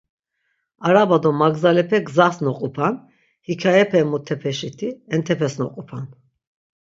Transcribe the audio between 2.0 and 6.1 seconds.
gzas noqupan, hekayepemutepeşiti entepes noqupan.